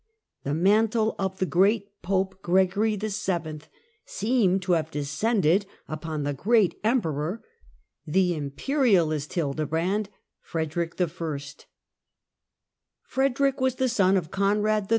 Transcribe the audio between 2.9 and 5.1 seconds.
YII. seemed to have